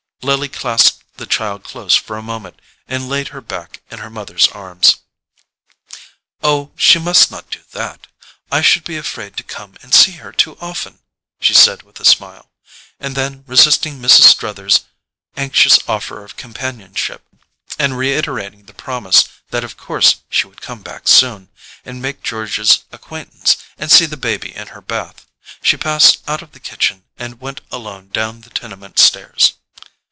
[0.23, 4.47] Lily clasped the child close for a moment and laid her back in her mother's
[4.49, 4.97] arms.
[6.43, 10.59] "Oh, she must not do that—I should be afraid to come and see her too
[10.61, 10.99] often!"
[11.39, 12.51] she said with a smile;
[12.99, 14.25] and then, resisting Mrs.
[14.25, 14.81] Struther's
[15.35, 17.25] anxious offer of companionship,
[17.79, 21.49] and reiterating the promise that of course she would come back soon,
[21.83, 25.25] and make George's acquaintance, and see the baby in her bath,
[25.63, 29.53] she passed out of the kitchen and went alone down the tenement stairs.